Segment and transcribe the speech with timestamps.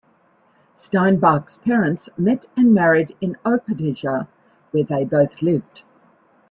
[0.75, 4.27] Sternbach's parents met and married in Opatija
[4.71, 5.83] where they both lived.